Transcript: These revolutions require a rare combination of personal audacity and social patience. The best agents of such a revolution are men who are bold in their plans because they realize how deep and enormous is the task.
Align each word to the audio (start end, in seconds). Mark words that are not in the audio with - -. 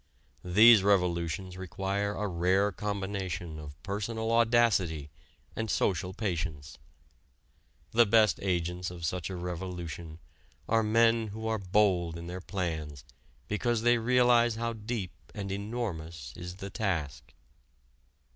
These 0.43 0.81
revolutions 0.81 1.57
require 1.57 2.15
a 2.15 2.25
rare 2.27 2.71
combination 2.71 3.59
of 3.59 3.79
personal 3.83 4.31
audacity 4.31 5.11
and 5.55 5.69
social 5.69 6.11
patience. 6.11 6.79
The 7.91 8.07
best 8.07 8.39
agents 8.41 8.89
of 8.89 9.05
such 9.05 9.29
a 9.29 9.35
revolution 9.35 10.17
are 10.67 10.81
men 10.81 11.27
who 11.27 11.45
are 11.45 11.59
bold 11.59 12.17
in 12.17 12.25
their 12.25 12.41
plans 12.41 13.05
because 13.47 13.83
they 13.83 13.99
realize 13.99 14.55
how 14.55 14.73
deep 14.73 15.11
and 15.35 15.51
enormous 15.51 16.33
is 16.35 16.55
the 16.55 16.71
task. 16.71 17.35